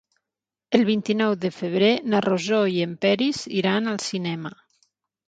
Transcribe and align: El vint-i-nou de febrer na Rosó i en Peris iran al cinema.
El 0.77 0.85
vint-i-nou 0.85 1.35
de 1.43 1.51
febrer 1.57 1.89
na 2.13 2.21
Rosó 2.27 2.63
i 2.77 2.81
en 2.87 2.97
Peris 3.05 3.43
iran 3.61 3.93
al 3.93 4.01
cinema. 4.07 4.53